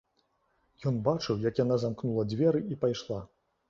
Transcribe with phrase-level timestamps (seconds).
[0.93, 3.27] Ён бачыў, як яна замкнула дзверы і пайшла.